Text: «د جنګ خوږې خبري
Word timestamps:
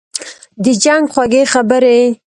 «د 0.63 0.65
جنګ 0.83 1.03
خوږې 1.13 1.43
خبري 1.53 1.99